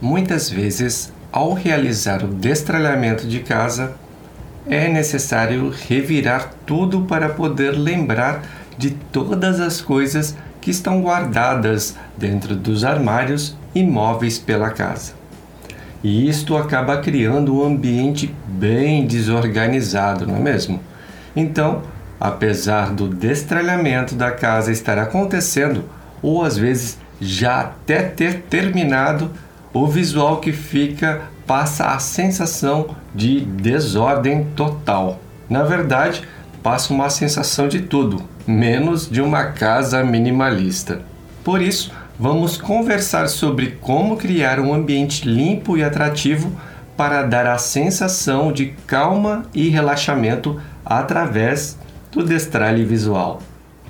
Muitas 0.00 0.48
vezes, 0.48 1.12
ao 1.32 1.54
realizar 1.54 2.22
o 2.24 2.28
destralhamento 2.28 3.26
de 3.26 3.40
casa, 3.40 3.94
é 4.68 4.88
necessário 4.88 5.72
revirar 5.88 6.52
tudo 6.64 7.02
para 7.02 7.28
poder 7.30 7.72
lembrar 7.72 8.42
de 8.76 8.90
todas 8.90 9.58
as 9.58 9.80
coisas 9.80 10.36
que 10.60 10.70
estão 10.70 11.00
guardadas 11.02 11.96
dentro 12.16 12.54
dos 12.54 12.84
armários 12.84 13.56
e 13.74 13.82
móveis 13.82 14.38
pela 14.38 14.70
casa. 14.70 15.14
E 16.02 16.28
isto 16.28 16.56
acaba 16.56 16.98
criando 16.98 17.58
um 17.58 17.64
ambiente 17.64 18.32
bem 18.46 19.04
desorganizado, 19.04 20.26
não 20.26 20.36
é 20.36 20.40
mesmo? 20.40 20.80
Então, 21.34 21.82
apesar 22.20 22.92
do 22.92 23.08
destralhamento 23.08 24.14
da 24.14 24.30
casa 24.30 24.70
estar 24.70 24.96
acontecendo, 24.96 25.84
ou 26.22 26.44
às 26.44 26.56
vezes 26.56 26.98
já 27.20 27.60
até 27.60 28.02
ter 28.02 28.42
terminado, 28.42 29.30
o 29.80 29.86
visual 29.86 30.38
que 30.38 30.50
fica 30.50 31.22
passa 31.46 31.86
a 31.86 32.00
sensação 32.00 32.96
de 33.14 33.42
desordem 33.42 34.44
total. 34.56 35.20
Na 35.48 35.62
verdade, 35.62 36.22
passa 36.64 36.92
uma 36.92 37.08
sensação 37.08 37.68
de 37.68 37.82
tudo, 37.82 38.20
menos 38.44 39.08
de 39.08 39.22
uma 39.22 39.44
casa 39.44 40.02
minimalista. 40.02 41.02
Por 41.44 41.62
isso, 41.62 41.92
vamos 42.18 42.56
conversar 42.56 43.28
sobre 43.28 43.78
como 43.80 44.16
criar 44.16 44.58
um 44.58 44.74
ambiente 44.74 45.28
limpo 45.28 45.76
e 45.76 45.84
atrativo 45.84 46.50
para 46.96 47.22
dar 47.22 47.46
a 47.46 47.56
sensação 47.56 48.52
de 48.52 48.74
calma 48.84 49.44
e 49.54 49.68
relaxamento 49.68 50.60
através 50.84 51.78
do 52.10 52.24
destralhe 52.24 52.84
visual. 52.84 53.40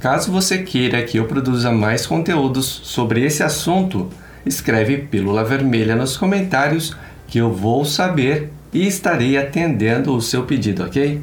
Caso 0.01 0.31
você 0.31 0.59
queira 0.59 1.03
que 1.03 1.17
eu 1.17 1.25
produza 1.25 1.73
mais 1.73 2.07
conteúdos 2.07 2.67
sobre 2.85 3.25
esse 3.25 3.43
assunto, 3.43 4.11
escreve 4.49 4.97
Pílula 4.97 5.45
Vermelha 5.45 5.95
nos 5.95 6.17
comentários 6.17 6.97
que 7.27 7.39
eu 7.39 7.53
vou 7.53 7.85
saber 7.85 8.51
e 8.73 8.87
estarei 8.87 9.37
atendendo 9.37 10.15
o 10.15 10.23
seu 10.23 10.45
pedido, 10.45 10.85
ok? 10.85 11.21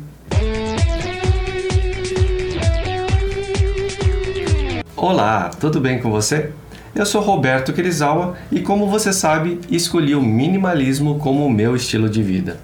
Olá, 4.95 5.49
tudo 5.59 5.81
bem 5.81 5.99
com 5.99 6.11
você? 6.11 6.51
Eu 6.93 7.05
sou 7.05 7.21
Roberto 7.21 7.73
Kirizawa 7.73 8.35
e, 8.51 8.61
como 8.61 8.87
você 8.87 9.11
sabe, 9.11 9.59
escolhi 9.69 10.15
o 10.15 10.21
minimalismo 10.21 11.19
como 11.19 11.49
meu 11.49 11.75
estilo 11.75 12.07
de 12.07 12.23
vida. 12.23 12.59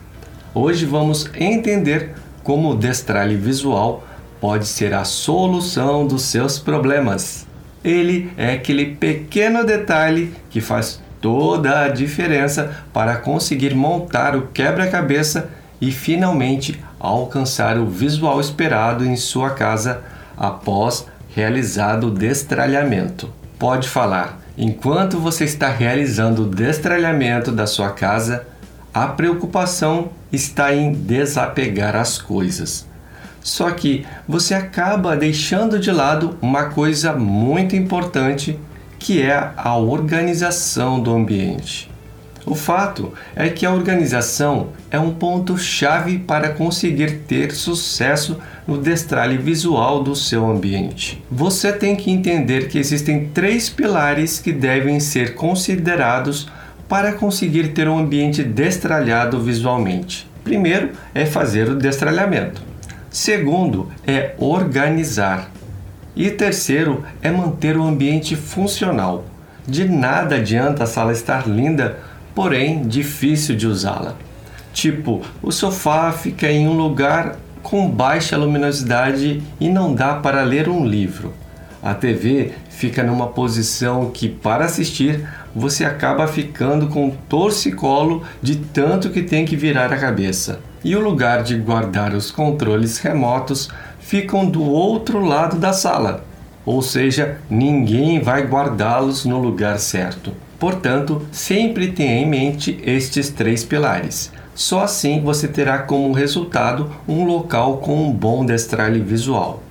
Hoje 0.54 0.86
vamos 0.86 1.30
entender 1.36 2.14
como 2.44 2.72
o 2.72 2.76
destralhe 2.76 3.36
visual 3.36 4.04
pode 4.40 4.68
ser 4.68 4.94
a 4.94 5.04
solução 5.04 6.08
dos 6.08 6.24
seus 6.24 6.58
problemas. 6.58 7.46
Ele 7.84 8.32
é 8.38 8.54
aquele 8.54 8.96
pequeno 8.96 9.66
detalhe 9.66 10.34
que 10.50 10.62
faz 10.62 11.02
toda 11.20 11.82
a 11.82 11.88
diferença 11.88 12.84
para 12.94 13.16
conseguir 13.16 13.74
montar 13.74 14.36
o 14.36 14.48
quebra-cabeça 14.48 15.50
e 15.80 15.92
finalmente 15.92 16.80
alcançar 17.00 17.78
o 17.78 17.88
visual 17.88 18.40
esperado 18.40 19.06
em 19.06 19.16
sua 19.16 19.52
casa 19.52 20.02
após 20.38 21.06
realizado 21.36 22.08
o 22.08 22.12
destralhamento. 22.12 23.32
Pode 23.58 23.88
falar, 23.88 24.40
enquanto 24.58 25.20
você 25.20 25.46
está 25.46 25.70
realizando 25.70 26.44
o 26.44 26.50
destralhamento 26.50 27.52
da 27.52 27.66
sua 27.66 27.92
casa, 27.92 28.46
a 28.94 29.08
preocupação 29.08 30.10
está 30.32 30.74
em 30.74 30.92
desapegar 30.92 31.96
as 31.96 32.18
coisas. 32.18 32.91
Só 33.42 33.72
que 33.72 34.06
você 34.28 34.54
acaba 34.54 35.16
deixando 35.16 35.80
de 35.80 35.92
lado 35.92 36.38
uma 36.42 36.66
coisa 36.66 37.14
muito 37.14 37.76
importante 37.76 38.60
que 39.00 39.22
é 39.22 39.52
a 39.58 39.76
organização 39.76 41.00
do 41.00 41.12
ambiente. 41.12 41.90
O 42.46 42.56
fato 42.56 43.14
é 43.36 43.50
que 43.50 43.66
a 43.66 43.74
organização 43.74 44.70
é 44.90 45.00
um 45.00 45.12
ponto-chave 45.12 46.20
para 46.20 46.50
conseguir 46.50 47.20
ter 47.28 47.52
sucesso 47.52 48.38
no 48.68 48.78
destralhe 48.78 49.38
visual 49.38 50.04
do 50.04 50.16
seu 50.16 50.50
ambiente. 50.50 51.24
Você 51.30 51.72
tem 51.72 51.96
que 51.96 52.10
entender 52.10 52.68
que 52.68 52.80
existem 52.80 53.28
três 53.28 53.70
pilares 53.70 54.40
que 54.40 54.52
devem 54.52 55.00
ser 55.00 55.36
considerados 55.36 56.48
para 56.90 57.14
conseguir 57.14 57.70
ter 57.70 57.88
um 57.88 57.98
ambiente 57.98 58.44
destralhado 58.44 59.40
visualmente. 59.40 60.28
Primeiro 60.44 60.90
é 61.14 61.26
fazer 61.26 61.70
o 61.70 61.76
destralhamento. 61.76 62.71
Segundo 63.12 63.90
é 64.08 64.36
organizar. 64.38 65.52
E 66.16 66.32
terceiro 66.32 67.04
é 67.22 67.30
manter 67.30 67.76
o 67.76 67.84
ambiente 67.84 68.38
funcional. 68.38 69.26
De 69.68 69.84
nada 69.84 70.36
adianta 70.36 70.86
a 70.86 70.88
sala 70.88 71.12
estar 71.12 71.46
linda, 71.46 71.98
porém 72.34 72.88
difícil 72.88 73.58
de 73.58 73.68
usá-la. 73.68 74.16
Tipo, 74.72 75.22
o 75.44 75.52
sofá 75.52 76.10
fica 76.14 76.50
em 76.50 76.70
um 76.70 76.78
lugar 76.78 77.36
com 77.62 77.90
baixa 77.90 78.38
luminosidade 78.38 79.44
e 79.60 79.68
não 79.68 79.94
dá 79.94 80.14
para 80.14 80.44
ler 80.44 80.70
um 80.70 80.86
livro. 80.86 81.34
A 81.84 81.94
TV 81.94 82.54
fica 82.70 83.04
numa 83.04 83.28
posição 83.28 84.10
que, 84.10 84.30
para 84.30 84.64
assistir, 84.64 85.28
você 85.54 85.84
acaba 85.84 86.28
ficando 86.28 86.88
com 86.88 87.10
torcicolo 87.28 88.24
de 88.42 88.56
tanto 88.56 89.10
que 89.10 89.22
tem 89.22 89.44
que 89.44 89.58
virar 89.58 89.92
a 89.92 89.98
cabeça. 89.98 90.71
E 90.84 90.96
o 90.96 91.00
lugar 91.00 91.44
de 91.44 91.56
guardar 91.58 92.14
os 92.14 92.32
controles 92.32 92.98
remotos 92.98 93.70
ficam 94.00 94.46
do 94.46 94.64
outro 94.64 95.24
lado 95.24 95.58
da 95.58 95.74
sala, 95.74 96.24
ou 96.66 96.82
seja, 96.82 97.38
ninguém 97.50 98.20
vai 98.20 98.44
guardá-los 98.44 99.26
no 99.26 99.40
lugar 99.40 99.80
certo. 99.80 100.34
Portanto, 100.60 101.26
sempre 101.32 101.92
tenha 101.92 102.20
em 102.20 102.28
mente 102.28 102.80
estes 102.86 103.30
três 103.30 103.64
pilares. 103.64 104.32
Só 104.54 104.84
assim 104.84 105.22
você 105.22 105.48
terá 105.48 105.80
como 105.80 106.12
resultado 106.12 106.92
um 107.08 107.26
local 107.26 107.78
com 107.78 108.08
um 108.08 108.12
bom 108.12 108.46
destralhe 108.46 109.00
visual. 109.00 109.64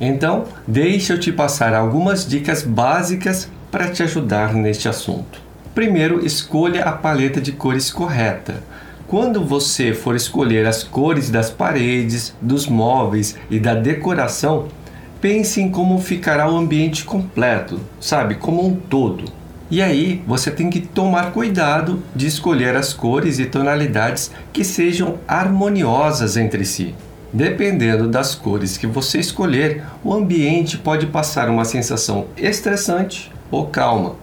Então, 0.00 0.44
deixa 0.66 1.14
eu 1.14 1.20
te 1.20 1.32
passar 1.32 1.74
algumas 1.74 2.26
dicas 2.26 2.62
básicas 2.62 3.50
para 3.70 3.90
te 3.90 4.02
ajudar 4.02 4.54
neste 4.54 4.88
assunto. 4.88 5.40
Primeiro, 5.74 6.24
escolha 6.24 6.84
a 6.84 6.92
paleta 6.92 7.40
de 7.40 7.52
cores 7.52 7.90
correta. 7.90 8.62
Quando 9.08 9.42
você 9.42 9.94
for 9.94 10.14
escolher 10.14 10.66
as 10.66 10.84
cores 10.84 11.30
das 11.30 11.48
paredes, 11.48 12.34
dos 12.42 12.66
móveis 12.66 13.36
e 13.50 13.58
da 13.58 13.74
decoração, 13.74 14.68
pense 15.18 15.62
em 15.62 15.70
como 15.70 15.98
ficará 15.98 16.46
o 16.46 16.54
ambiente 16.54 17.06
completo, 17.06 17.80
sabe, 17.98 18.34
como 18.34 18.66
um 18.66 18.74
todo. 18.76 19.24
E 19.70 19.80
aí 19.80 20.22
você 20.26 20.50
tem 20.50 20.68
que 20.68 20.80
tomar 20.80 21.32
cuidado 21.32 22.02
de 22.14 22.26
escolher 22.26 22.76
as 22.76 22.92
cores 22.92 23.38
e 23.38 23.46
tonalidades 23.46 24.30
que 24.52 24.62
sejam 24.62 25.14
harmoniosas 25.26 26.36
entre 26.36 26.66
si. 26.66 26.94
Dependendo 27.32 28.08
das 28.08 28.34
cores 28.34 28.76
que 28.76 28.86
você 28.86 29.20
escolher, 29.20 29.84
o 30.04 30.12
ambiente 30.12 30.76
pode 30.76 31.06
passar 31.06 31.48
uma 31.48 31.64
sensação 31.64 32.26
estressante 32.36 33.32
ou 33.50 33.68
calma. 33.68 34.16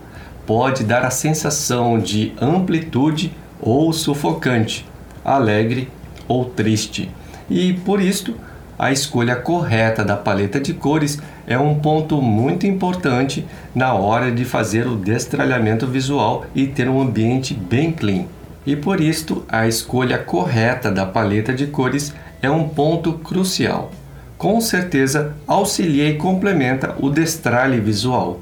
Pode 0.46 0.84
dar 0.84 1.04
a 1.04 1.10
sensação 1.10 1.98
de 1.98 2.34
amplitude 2.40 3.34
ou 3.66 3.92
sufocante, 3.92 4.86
alegre 5.26 5.90
ou 6.28 6.46
triste. 6.46 7.10
E 7.50 7.74
por 7.74 8.00
isto, 8.00 8.36
a 8.78 8.92
escolha 8.92 9.36
correta 9.36 10.04
da 10.04 10.16
paleta 10.16 10.60
de 10.60 10.74
cores 10.74 11.18
é 11.48 11.58
um 11.58 11.76
ponto 11.76 12.22
muito 12.22 12.68
importante 12.68 13.46
na 13.74 13.94
hora 13.94 14.32
de 14.32 14.46
fazer 14.46 14.86
o 14.88 14.96
destralhamento 14.96 15.88
visual 15.88 16.46
e 16.54 16.68
ter 16.68 16.88
um 16.88 17.02
ambiente 17.02 17.54
bem 17.54 17.92
clean. 17.92 18.26
E 18.66 18.76
por 18.76 19.02
isto, 19.02 19.44
a 19.48 19.68
escolha 19.68 20.18
correta 20.18 20.92
da 20.92 21.06
paleta 21.06 21.54
de 21.54 21.68
cores 21.68 22.14
é 22.42 22.50
um 22.50 22.68
ponto 22.68 23.14
crucial. 23.14 23.92
Com 24.38 24.60
certeza 24.60 25.34
auxilia 25.48 26.10
e 26.10 26.16
complementa 26.16 26.96
o 27.00 27.10
destralhe 27.10 27.80
visual. 27.80 28.42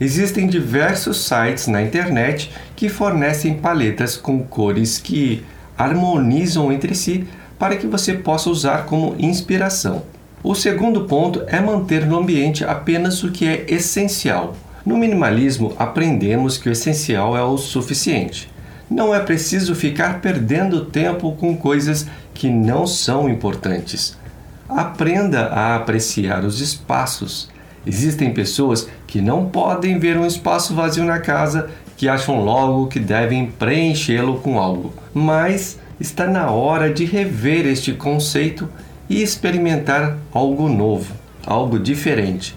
Existem 0.00 0.46
diversos 0.46 1.24
sites 1.24 1.66
na 1.66 1.82
internet 1.82 2.50
que 2.74 2.88
fornecem 2.88 3.54
paletas 3.54 4.16
com 4.16 4.42
cores 4.42 4.98
que 4.98 5.42
harmonizam 5.76 6.70
entre 6.70 6.94
si 6.94 7.26
para 7.58 7.76
que 7.76 7.86
você 7.86 8.12
possa 8.12 8.50
usar 8.50 8.84
como 8.84 9.14
inspiração. 9.18 10.02
O 10.42 10.54
segundo 10.54 11.04
ponto 11.04 11.42
é 11.46 11.60
manter 11.60 12.06
no 12.06 12.18
ambiente 12.18 12.64
apenas 12.64 13.22
o 13.22 13.32
que 13.32 13.46
é 13.46 13.64
essencial. 13.68 14.54
No 14.84 14.96
minimalismo, 14.96 15.74
aprendemos 15.78 16.58
que 16.58 16.68
o 16.68 16.72
essencial 16.72 17.36
é 17.36 17.42
o 17.42 17.56
suficiente. 17.56 18.48
Não 18.88 19.12
é 19.12 19.18
preciso 19.18 19.74
ficar 19.74 20.20
perdendo 20.20 20.84
tempo 20.84 21.32
com 21.32 21.56
coisas 21.56 22.06
que 22.32 22.48
não 22.48 22.86
são 22.86 23.28
importantes. 23.28 24.16
Aprenda 24.68 25.46
a 25.46 25.74
apreciar 25.74 26.44
os 26.44 26.60
espaços. 26.60 27.48
Existem 27.86 28.34
pessoas 28.34 28.88
que 29.06 29.20
não 29.20 29.46
podem 29.46 29.98
ver 29.98 30.18
um 30.18 30.26
espaço 30.26 30.74
vazio 30.74 31.04
na 31.04 31.20
casa 31.20 31.70
que 31.96 32.08
acham 32.08 32.44
logo 32.44 32.88
que 32.88 32.98
devem 32.98 33.46
preenchê-lo 33.46 34.40
com 34.40 34.58
algo. 34.58 34.92
Mas 35.14 35.78
está 36.00 36.26
na 36.26 36.50
hora 36.50 36.92
de 36.92 37.04
rever 37.04 37.64
este 37.66 37.92
conceito 37.92 38.68
e 39.08 39.22
experimentar 39.22 40.18
algo 40.32 40.68
novo, 40.68 41.14
algo 41.46 41.78
diferente. 41.78 42.56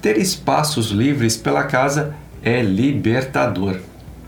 Ter 0.00 0.16
espaços 0.16 0.90
livres 0.90 1.36
pela 1.36 1.64
casa 1.64 2.14
é 2.42 2.62
libertador. 2.62 3.80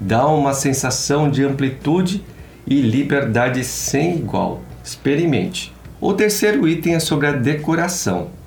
dá 0.03 0.27
uma 0.27 0.55
sensação 0.55 1.31
de 1.31 1.45
amplitude 1.45 2.25
e 2.67 2.81
liberdade 2.81 3.63
sem 3.63 4.17
igual. 4.17 4.63
Experimente. 4.83 5.75
O 6.01 6.15
terceiro 6.15 6.67
item 6.67 6.95
é 6.95 7.01
sobre 7.01 7.27
a 7.27 7.33
decoração. 7.33 8.40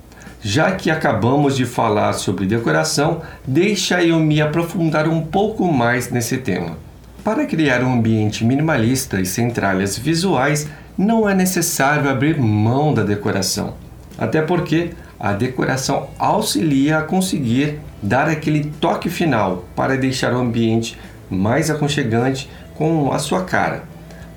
Já 0.45 0.71
que 0.73 0.91
acabamos 0.91 1.55
de 1.55 1.65
falar 1.65 2.11
sobre 2.11 2.45
decoração, 2.45 3.21
deixa 3.47 4.03
eu 4.03 4.19
me 4.19 4.41
aprofundar 4.41 5.07
um 5.07 5.21
pouco 5.21 5.71
mais 5.71 6.11
nesse 6.11 6.37
tema. 6.37 6.77
Para 7.23 7.45
criar 7.45 7.81
um 7.81 7.93
ambiente 7.93 8.43
minimalista 8.43 9.21
e 9.21 9.25
sem 9.25 9.49
tralhas 9.49 9.97
visuais, 9.97 10.67
não 10.97 11.29
é 11.29 11.33
necessário 11.33 12.09
abrir 12.09 12.37
mão 12.37 12.93
da 12.93 13.03
decoração. 13.03 13.75
Até 14.17 14.41
porque 14.41 14.89
a 15.17 15.31
decoração 15.31 16.09
auxilia 16.19 16.97
a 16.97 17.03
conseguir 17.03 17.79
dar 18.01 18.27
aquele 18.27 18.65
toque 18.81 19.09
final 19.09 19.63
para 19.73 19.95
deixar 19.95 20.33
o 20.33 20.39
ambiente 20.39 20.99
mais 21.29 21.71
aconchegante 21.71 22.49
com 22.75 23.13
a 23.13 23.19
sua 23.19 23.45
cara. 23.45 23.85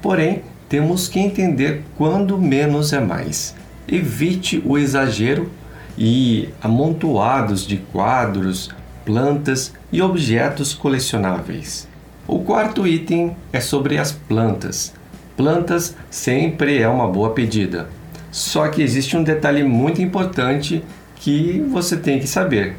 Porém, 0.00 0.44
temos 0.68 1.08
que 1.08 1.18
entender 1.18 1.82
quando 1.98 2.38
menos 2.38 2.92
é 2.92 3.00
mais. 3.00 3.56
Evite 3.88 4.62
o 4.64 4.78
exagero 4.78 5.50
e 5.96 6.48
amontoados 6.62 7.66
de 7.66 7.76
quadros, 7.76 8.70
plantas 9.04 9.72
e 9.92 10.02
objetos 10.02 10.74
colecionáveis. 10.74 11.88
O 12.26 12.40
quarto 12.40 12.86
item 12.86 13.36
é 13.52 13.60
sobre 13.60 13.98
as 13.98 14.12
plantas. 14.12 14.92
Plantas 15.36 15.94
sempre 16.10 16.80
é 16.80 16.88
uma 16.88 17.06
boa 17.06 17.30
pedida. 17.30 17.88
Só 18.32 18.68
que 18.68 18.82
existe 18.82 19.16
um 19.16 19.22
detalhe 19.22 19.62
muito 19.62 20.02
importante 20.02 20.84
que 21.16 21.64
você 21.70 21.96
tem 21.96 22.18
que 22.18 22.26
saber. 22.26 22.76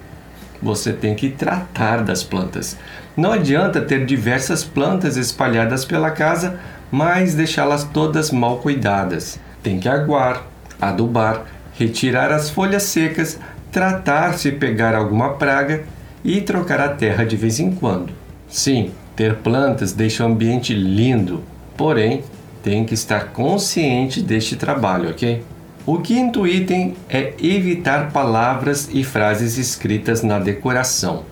Você 0.62 0.92
tem 0.92 1.16
que 1.16 1.30
tratar 1.30 2.04
das 2.04 2.24
plantas. 2.24 2.78
Não 3.16 3.32
adianta 3.32 3.82
ter 3.82 4.06
diversas 4.06 4.64
plantas 4.64 5.18
espalhadas 5.18 5.86
pela 5.86 6.12
casa, 6.12 6.60
mas 6.92 7.34
deixá-las 7.34 7.84
todas 7.84 8.32
mal 8.32 8.58
cuidadas. 8.58 9.40
Tem 9.64 9.80
que 9.80 9.88
aguar, 9.88 10.46
adubar, 10.80 11.46
retirar 11.78 12.32
as 12.32 12.50
folhas 12.50 12.84
secas, 12.84 13.40
tratar 13.72 14.38
se 14.38 14.52
pegar 14.52 14.96
alguma 14.96 15.34
praga 15.34 15.84
e 16.24 16.42
trocar 16.42 16.80
a 16.80 16.90
terra 16.90 17.24
de 17.24 17.36
vez 17.36 17.60
em 17.60 17.72
quando. 17.72 18.12
Sim, 18.50 18.92
ter 19.16 19.36
plantas 19.36 19.94
deixa 19.94 20.24
o 20.24 20.28
ambiente 20.28 20.74
lindo, 20.74 21.44
porém 21.76 22.24
tem 22.64 22.84
que 22.84 22.94
estar 22.94 23.28
consciente 23.28 24.22
deste 24.22 24.56
trabalho, 24.56 25.10
ok? 25.10 25.44
O 25.86 26.00
quinto 26.00 26.46
item 26.46 26.96
é 27.10 27.34
evitar 27.42 28.12
palavras 28.12 28.90
e 28.92 29.04
frases 29.04 29.58
escritas 29.58 30.22
na 30.22 30.38
decoração. 30.38 31.24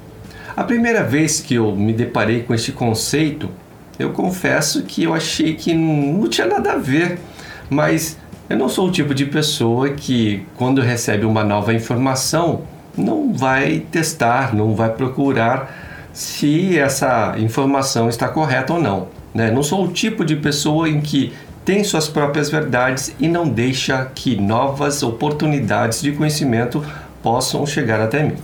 A 0.56 0.64
primeira 0.64 1.04
vez 1.04 1.42
que 1.42 1.56
eu 1.56 1.76
me 1.76 1.92
deparei 1.92 2.44
com 2.44 2.54
este 2.54 2.72
conceito, 2.72 3.50
eu 4.00 4.12
confesso 4.12 4.84
que 4.84 5.04
eu 5.04 5.14
achei 5.14 5.56
que 5.56 5.74
não 5.74 6.30
tinha 6.30 6.48
nada 6.48 6.74
a 6.74 6.78
ver, 6.78 7.20
mas 7.70 8.18
eu 8.50 8.58
não 8.58 8.70
sou 8.70 8.88
o 8.88 8.92
tipo 8.92 9.14
de 9.14 9.26
pessoa 9.26 9.90
que, 9.90 10.46
quando 10.56 10.82
recebe 10.82 11.26
uma 11.26 11.44
nova 11.44 11.74
informação, 11.74 12.62
não 12.96 13.34
vai 13.34 13.80
testar, 13.92 14.56
não 14.56 14.76
vai 14.76 14.90
procurar 14.90 16.10
se 16.14 16.78
essa 16.78 17.36
informação 17.38 18.08
está 18.08 18.28
correta 18.28 18.74
ou 18.74 18.82
não. 18.82 19.08
Né? 19.34 19.52
Não 19.52 19.64
sou 19.64 19.86
o 19.86 19.88
tipo 19.88 20.24
de 20.24 20.36
pessoa 20.36 20.88
em 20.88 21.02
que 21.02 21.34
tem 21.66 21.84
suas 21.84 22.08
próprias 22.08 22.50
verdades 22.50 23.14
e 23.20 23.28
não 23.28 23.50
deixa 23.50 24.06
que 24.14 24.36
novas 24.36 25.02
oportunidades 25.02 26.02
de 26.02 26.12
conhecimento 26.12 26.86
possam 27.24 27.66
chegar 27.66 28.00
até 28.00 28.24
mim. 28.24 28.36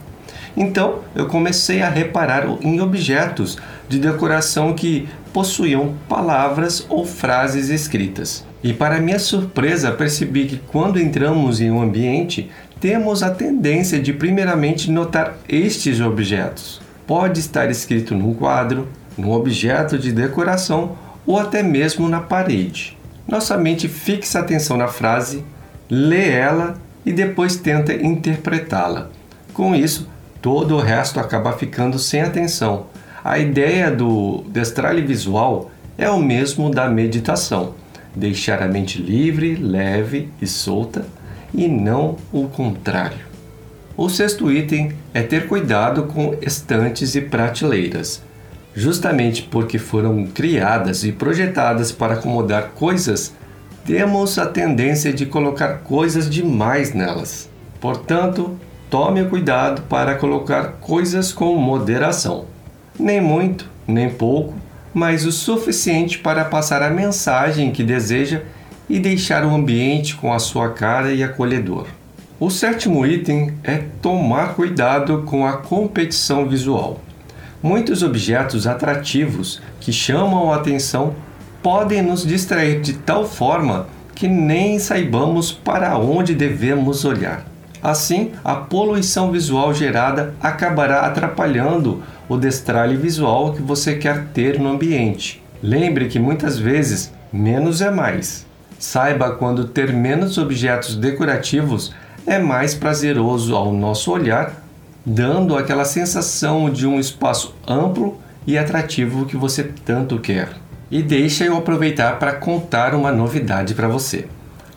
Então, 0.57 0.99
eu 1.15 1.27
comecei 1.27 1.81
a 1.81 1.89
reparar 1.89 2.45
em 2.61 2.81
objetos 2.81 3.57
de 3.87 3.99
decoração 3.99 4.73
que 4.73 5.07
possuíam 5.33 5.95
palavras 6.07 6.85
ou 6.89 7.05
frases 7.05 7.69
escritas. 7.69 8.45
E 8.63 8.73
para 8.73 9.01
minha 9.01 9.19
surpresa, 9.19 9.91
percebi 9.91 10.45
que 10.45 10.57
quando 10.57 10.99
entramos 10.99 11.59
em 11.59 11.71
um 11.71 11.81
ambiente, 11.81 12.49
temos 12.79 13.23
a 13.23 13.31
tendência 13.31 13.99
de 13.99 14.13
primeiramente 14.13 14.91
notar 14.91 15.37
estes 15.47 15.99
objetos. 15.99 16.81
Pode 17.07 17.39
estar 17.39 17.69
escrito 17.69 18.13
num 18.15 18.33
quadro, 18.33 18.87
num 19.17 19.31
objeto 19.31 19.97
de 19.97 20.11
decoração 20.11 20.97
ou 21.25 21.37
até 21.37 21.61
mesmo 21.61 22.07
na 22.07 22.19
parede. 22.19 22.97
Nossa 23.27 23.57
mente 23.57 23.87
fixa 23.87 24.39
atenção 24.39 24.77
na 24.77 24.87
frase, 24.87 25.43
lê 25.89 26.29
ela 26.29 26.75
e 27.05 27.11
depois 27.11 27.55
tenta 27.55 27.93
interpretá-la. 27.93 29.09
Com 29.53 29.75
isso, 29.75 30.07
todo 30.41 30.75
o 30.75 30.81
resto 30.81 31.19
acaba 31.19 31.53
ficando 31.53 31.99
sem 31.99 32.21
atenção. 32.21 32.87
A 33.23 33.39
ideia 33.39 33.91
do 33.91 34.43
destralhe 34.47 35.01
visual 35.01 35.71
é 35.97 36.09
o 36.09 36.19
mesmo 36.19 36.69
da 36.69 36.89
meditação: 36.89 37.75
deixar 38.15 38.61
a 38.61 38.67
mente 38.67 39.01
livre, 39.01 39.55
leve 39.55 40.29
e 40.41 40.47
solta, 40.47 41.05
e 41.53 41.67
não 41.67 42.17
o 42.31 42.47
contrário. 42.47 43.31
O 43.95 44.09
sexto 44.09 44.51
item 44.51 44.93
é 45.13 45.21
ter 45.21 45.47
cuidado 45.47 46.03
com 46.03 46.35
estantes 46.41 47.13
e 47.15 47.21
prateleiras 47.21 48.21
justamente 48.73 49.43
porque 49.43 49.77
foram 49.77 50.25
criadas 50.25 51.03
e 51.03 51.11
projetadas 51.11 51.91
para 51.91 52.15
acomodar 52.15 52.71
coisas, 52.75 53.33
temos 53.85 54.37
a 54.37 54.45
tendência 54.45 55.11
de 55.11 55.25
colocar 55.25 55.79
coisas 55.79 56.29
demais 56.29 56.93
nelas. 56.93 57.49
Portanto, 57.79 58.57
tome 58.89 59.23
cuidado 59.25 59.81
para 59.83 60.15
colocar 60.15 60.73
coisas 60.79 61.31
com 61.31 61.55
moderação. 61.55 62.45
Nem 63.01 63.19
muito, 63.19 63.67
nem 63.87 64.11
pouco, 64.11 64.53
mas 64.93 65.25
o 65.25 65.31
suficiente 65.31 66.19
para 66.19 66.45
passar 66.45 66.83
a 66.83 66.89
mensagem 66.91 67.71
que 67.71 67.83
deseja 67.83 68.41
e 68.87 68.99
deixar 68.99 69.43
o 69.43 69.49
ambiente 69.49 70.15
com 70.15 70.31
a 70.31 70.37
sua 70.37 70.69
cara 70.69 71.11
e 71.11 71.23
acolhedor. 71.23 71.87
O 72.39 72.51
sétimo 72.51 73.03
item 73.03 73.55
é 73.63 73.85
tomar 74.03 74.53
cuidado 74.53 75.23
com 75.25 75.47
a 75.47 75.53
competição 75.53 76.47
visual. 76.47 76.99
Muitos 77.63 78.03
objetos 78.03 78.67
atrativos 78.67 79.59
que 79.79 79.91
chamam 79.91 80.53
a 80.53 80.57
atenção 80.57 81.15
podem 81.63 82.03
nos 82.03 82.23
distrair 82.23 82.81
de 82.81 82.93
tal 82.93 83.27
forma 83.27 83.87
que 84.13 84.27
nem 84.27 84.77
saibamos 84.77 85.51
para 85.51 85.97
onde 85.97 86.35
devemos 86.35 87.03
olhar. 87.03 87.47
Assim, 87.81 88.31
a 88.43 88.53
poluição 88.53 89.31
visual 89.31 89.73
gerada 89.73 90.35
acabará 90.39 91.01
atrapalhando 91.01 92.03
o 92.31 92.37
destralhe 92.37 92.95
visual 92.95 93.51
que 93.51 93.61
você 93.61 93.95
quer 93.95 94.27
ter 94.27 94.57
no 94.57 94.69
ambiente. 94.69 95.43
Lembre 95.61 96.07
que 96.07 96.17
muitas 96.17 96.57
vezes 96.57 97.11
menos 97.31 97.81
é 97.81 97.91
mais. 97.91 98.45
Saiba 98.79 99.31
quando 99.31 99.65
ter 99.65 99.91
menos 99.91 100.37
objetos 100.37 100.95
decorativos 100.95 101.93
é 102.25 102.39
mais 102.39 102.73
prazeroso 102.73 103.53
ao 103.53 103.73
nosso 103.73 104.13
olhar 104.13 104.63
dando 105.05 105.57
aquela 105.57 105.83
sensação 105.83 106.69
de 106.69 106.87
um 106.87 107.01
espaço 107.01 107.53
amplo 107.67 108.17
e 108.47 108.57
atrativo 108.57 109.25
que 109.25 109.35
você 109.35 109.63
tanto 109.63 110.17
quer. 110.17 110.53
E 110.89 111.03
deixa 111.03 111.43
eu 111.43 111.57
aproveitar 111.57 112.17
para 112.17 112.31
contar 112.31 112.95
uma 112.95 113.11
novidade 113.11 113.73
para 113.73 113.89
você. 113.89 114.25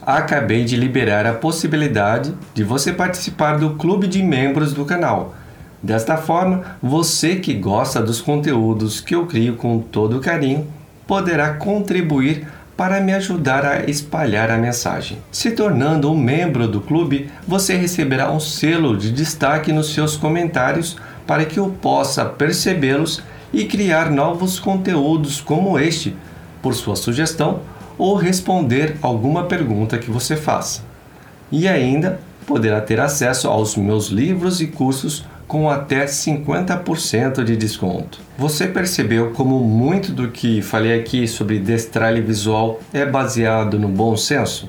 Acabei 0.02 0.64
de 0.64 0.76
liberar 0.76 1.24
a 1.24 1.34
possibilidade 1.34 2.34
de 2.52 2.64
você 2.64 2.92
participar 2.92 3.58
do 3.58 3.74
clube 3.74 4.08
de 4.08 4.24
membros 4.24 4.72
do 4.72 4.84
canal. 4.84 5.36
Desta 5.84 6.16
forma, 6.16 6.78
você 6.82 7.36
que 7.36 7.52
gosta 7.52 8.00
dos 8.00 8.18
conteúdos 8.18 9.02
que 9.02 9.14
eu 9.14 9.26
crio 9.26 9.54
com 9.56 9.80
todo 9.80 10.18
carinho 10.18 10.66
poderá 11.06 11.52
contribuir 11.56 12.48
para 12.74 13.02
me 13.02 13.12
ajudar 13.12 13.66
a 13.66 13.84
espalhar 13.84 14.50
a 14.50 14.56
mensagem. 14.56 15.18
Se 15.30 15.50
tornando 15.50 16.10
um 16.10 16.16
membro 16.16 16.66
do 16.66 16.80
clube, 16.80 17.28
você 17.46 17.76
receberá 17.76 18.32
um 18.32 18.40
selo 18.40 18.96
de 18.96 19.12
destaque 19.12 19.74
nos 19.74 19.92
seus 19.92 20.16
comentários 20.16 20.96
para 21.26 21.44
que 21.44 21.58
eu 21.58 21.68
possa 21.82 22.24
percebê-los 22.24 23.22
e 23.52 23.66
criar 23.66 24.10
novos 24.10 24.58
conteúdos 24.58 25.38
como 25.38 25.78
este, 25.78 26.16
por 26.62 26.74
sua 26.74 26.96
sugestão 26.96 27.60
ou 27.98 28.16
responder 28.16 28.96
alguma 29.02 29.44
pergunta 29.44 29.98
que 29.98 30.10
você 30.10 30.34
faça. 30.34 30.80
E 31.52 31.68
ainda 31.68 32.18
poderá 32.46 32.80
ter 32.80 32.98
acesso 33.00 33.48
aos 33.48 33.76
meus 33.76 34.08
livros 34.08 34.62
e 34.62 34.66
cursos 34.66 35.26
com 35.54 35.70
até 35.70 36.04
50% 36.04 37.44
de 37.44 37.54
desconto. 37.54 38.18
Você 38.36 38.66
percebeu 38.66 39.30
como 39.30 39.60
muito 39.60 40.10
do 40.10 40.26
que 40.26 40.60
falei 40.60 40.98
aqui 40.98 41.28
sobre 41.28 41.60
destralhe 41.60 42.20
visual 42.20 42.80
é 42.92 43.06
baseado 43.06 43.78
no 43.78 43.86
bom 43.86 44.16
senso? 44.16 44.68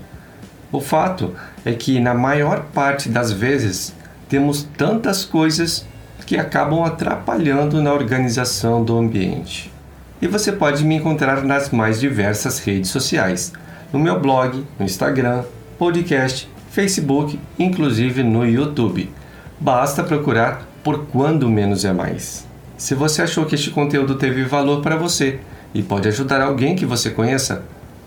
O 0.71 0.79
fato 0.79 1.33
é 1.65 1.73
que 1.73 1.99
na 1.99 2.13
maior 2.13 2.65
parte 2.71 3.09
das 3.09 3.31
vezes 3.31 3.95
temos 4.29 4.61
tantas 4.77 5.25
coisas 5.25 5.83
que 6.23 6.37
acabam 6.37 6.83
atrapalhando 6.83 7.81
na 7.81 7.91
organização 7.91 8.83
do 8.83 8.95
ambiente. 8.95 9.73
E 10.21 10.27
você 10.27 10.51
pode 10.51 10.85
me 10.85 10.97
encontrar 10.97 11.41
nas 11.41 11.71
mais 11.71 11.99
diversas 11.99 12.59
redes 12.59 12.91
sociais, 12.91 13.51
no 13.91 13.97
meu 13.97 14.19
blog, 14.19 14.63
no 14.77 14.85
Instagram, 14.85 15.45
podcast, 15.79 16.47
Facebook, 16.69 17.39
inclusive 17.57 18.21
no 18.21 18.45
YouTube. 18.45 19.11
Basta 19.59 20.03
procurar 20.03 20.74
por 20.85 21.07
quando 21.07 21.49
menos 21.49 21.83
é 21.83 21.91
mais. 21.91 22.45
Se 22.77 22.93
você 22.93 23.23
achou 23.23 23.47
que 23.47 23.55
este 23.55 23.71
conteúdo 23.71 24.19
teve 24.19 24.43
valor 24.43 24.83
para 24.83 24.95
você 24.95 25.39
e 25.73 25.81
pode 25.81 26.07
ajudar 26.07 26.41
alguém 26.41 26.75
que 26.75 26.85
você 26.85 27.09
conheça, 27.09 27.63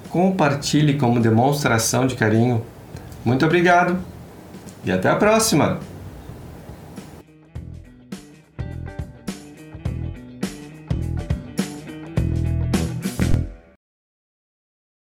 compartilhe 0.08 0.94
como 0.94 1.18
demonstração 1.18 2.06
de 2.06 2.14
carinho. 2.14 2.62
Muito 3.24 3.44
obrigado 3.44 3.98
e 4.84 4.92
até 4.92 5.10
a 5.10 5.16
próxima! 5.16 5.80